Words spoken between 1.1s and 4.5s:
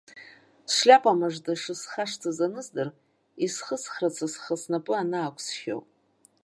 мыжда шысхашҭыз аныздыр, исхысхрацы